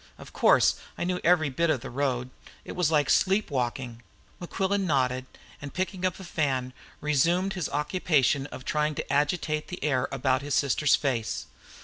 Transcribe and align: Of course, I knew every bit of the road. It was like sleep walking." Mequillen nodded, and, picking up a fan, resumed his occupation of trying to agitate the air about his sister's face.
Of 0.17 0.33
course, 0.33 0.77
I 0.97 1.03
knew 1.03 1.21
every 1.23 1.51
bit 1.51 1.69
of 1.69 1.81
the 1.81 1.91
road. 1.91 2.31
It 2.65 2.71
was 2.71 2.89
like 2.89 3.07
sleep 3.07 3.51
walking." 3.51 4.01
Mequillen 4.39 4.87
nodded, 4.87 5.27
and, 5.61 5.75
picking 5.75 6.07
up 6.07 6.19
a 6.19 6.23
fan, 6.23 6.73
resumed 7.01 7.53
his 7.53 7.69
occupation 7.69 8.47
of 8.47 8.65
trying 8.65 8.95
to 8.95 9.13
agitate 9.13 9.67
the 9.67 9.83
air 9.83 10.07
about 10.11 10.41
his 10.41 10.55
sister's 10.55 10.95
face. 10.95 11.45